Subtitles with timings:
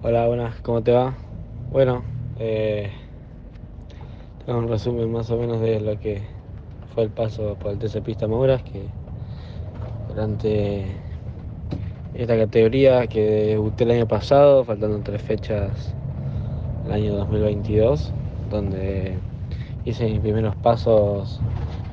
[0.00, 1.18] Hola, buenas, ¿cómo te va?
[1.68, 2.06] Bueno,
[2.36, 2.94] eh,
[4.38, 6.30] tengo un resumen más o menos de lo que
[6.86, 8.96] fue el paso por el TC Pista Mouras, que
[10.06, 11.02] durante
[12.12, 15.96] esta categoría que debuté el año pasado, faltando tres fechas
[16.82, 19.24] el año 2022, donde
[19.84, 21.46] hice mis primeros pasos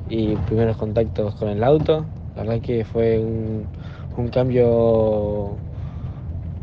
[0.06, 2.12] y primeros contactos con el auto.
[2.34, 3.72] La verdad que fue un,
[4.16, 5.64] un cambio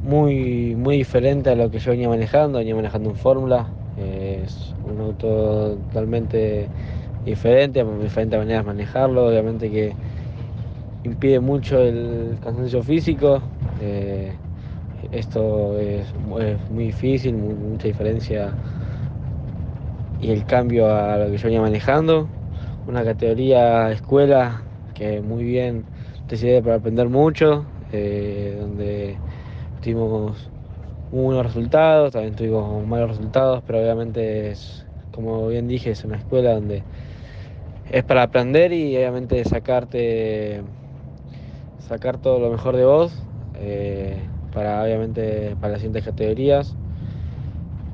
[0.04, 4.74] muy, muy diferente a lo que yo venía manejando, venía manejando un Fórmula, eh, es
[4.84, 6.68] un auto totalmente
[7.26, 9.94] diferente, diferentes maneras de manejarlo, obviamente que
[11.04, 13.42] impide mucho el cansancio físico,
[13.82, 14.34] eh,
[15.12, 16.06] esto es,
[16.70, 18.54] muy difícil, mucha diferencia
[20.22, 22.28] y el cambio a lo que yo venía manejando,
[22.88, 24.62] una categoría escuela
[24.94, 25.84] que muy bien
[26.30, 29.18] decidí para aprender mucho, eh, donde
[29.82, 30.50] tuvimos
[31.12, 34.54] buenos resultados, también tuvimos malos resultados, pero obviamente
[35.12, 36.84] como bien dije, es una escuela donde
[37.92, 40.62] es para aprender y obviamente sacarte
[41.88, 43.14] sacar todo lo mejor de vos
[43.60, 44.18] eh,
[44.54, 46.74] para obviamente para las siguientes categorías.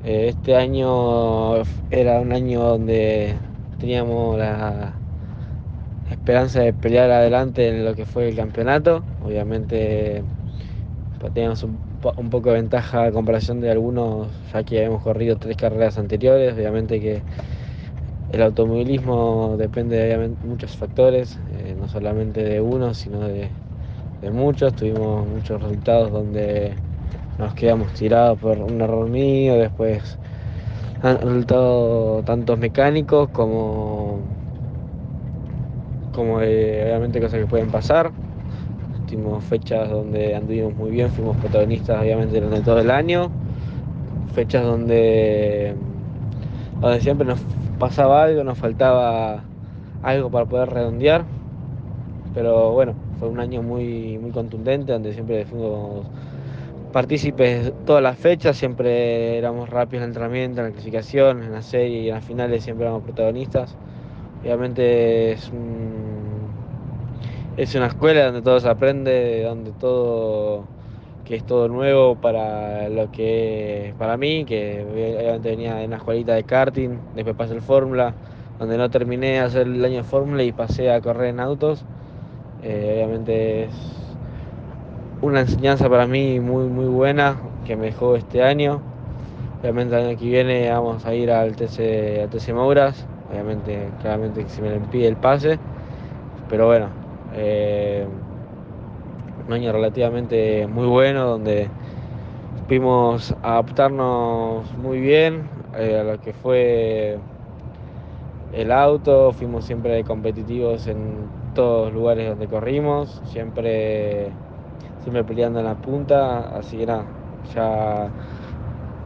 [0.04, 1.56] Eh, este año
[1.90, 3.34] era un año donde
[3.80, 4.94] teníamos la
[6.10, 9.02] esperanza de pelear adelante en lo que fue el campeonato.
[9.24, 10.22] Obviamente
[11.32, 11.78] teníamos un,
[12.30, 16.54] poco de ventaja a comparación de algunos, ya que habíamos corrido tres carreras anteriores.
[16.54, 17.22] Obviamente que
[18.32, 23.48] el automovilismo depende de muchos factores, eh, no solamente de uno, sino de,
[24.22, 24.74] de, muchos.
[24.74, 26.74] Tuvimos muchos resultados donde
[27.38, 30.18] nos quedamos tirados por un error mío, después
[31.02, 34.18] han resultado tantos mecánicos como,
[36.12, 38.10] como eh, obviamente cosas que pueden pasar
[39.08, 43.30] tuvimos fechas donde anduvimos muy bien, fuimos protagonistas obviamente durante todo el año,
[44.34, 45.74] fechas donde,
[46.80, 47.40] donde siempre nos
[47.78, 49.42] pasaba algo, nos faltaba
[50.02, 51.24] algo para poder redondear,
[52.34, 56.06] pero bueno, fue un año muy, muy contundente donde siempre fuimos
[56.92, 61.62] partícipes todas las fechas, siempre éramos rápidos en el entrenamiento, en la clasificación, en la
[61.62, 63.76] serie y en las finales siempre éramos protagonistas.
[64.42, 66.37] Obviamente es un
[67.58, 70.64] es una escuela donde todo se aprende, donde todo
[71.24, 76.34] que es todo nuevo para lo que para mí, que obviamente venía de una escuelita
[76.34, 78.14] de karting, después pasé el Fórmula,
[78.60, 81.84] donde no terminé de hacer el año Fórmula y pasé a correr en autos.
[82.62, 83.74] Eh, obviamente es
[85.20, 87.36] una enseñanza para mí muy muy buena
[87.66, 88.80] que me dejó este año.
[89.60, 94.44] Obviamente el año que viene vamos a ir al TC, al TC Mouras, obviamente claramente
[94.44, 95.58] que se me impide el pase,
[96.48, 96.88] pero bueno,
[97.38, 98.06] eh,
[99.46, 101.68] un año relativamente muy bueno donde
[102.66, 107.18] pudimos adaptarnos muy bien eh, a lo que fue
[108.52, 114.30] el auto, fuimos siempre competitivos en todos los lugares donde corrimos, siempre,
[115.02, 117.04] siempre peleando en la punta, así que nada,
[117.54, 118.10] ya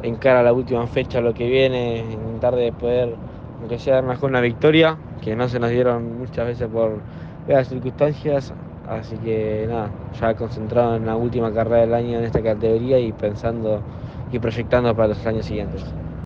[0.03, 3.15] en cara a la última fecha lo que viene, intentar de poder,
[3.61, 6.99] aunque sea darnos una victoria, que no se nos dieron muchas veces por
[7.47, 8.53] las circunstancias,
[8.89, 13.13] así que nada, ya concentrado en la última carrera del año en esta categoría y
[13.13, 13.83] pensando
[14.31, 15.85] y proyectando para los años siguientes.